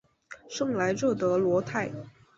[0.49, 1.91] 圣莱热德罗泰。